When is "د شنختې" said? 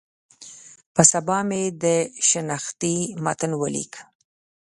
1.83-2.95